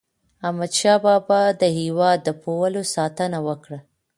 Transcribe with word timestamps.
احمد 0.47 0.71
شاه 0.79 0.97
بابا 1.05 1.41
د 1.61 1.63
هیواد 1.79 2.17
د 2.23 2.29
پولو 2.41 2.81
ساتنه 2.95 3.37
وکړه. 3.47 3.79